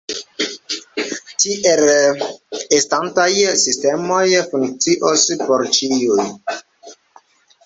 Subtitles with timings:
[1.43, 1.89] Tiel
[2.77, 3.29] estontaj
[3.65, 6.19] sistemoj funkcios por ĉiuj.